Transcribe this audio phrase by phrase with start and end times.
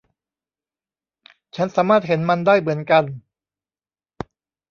[1.55, 3.03] ฉันสามารถเห็นมันได้เหมือนกัน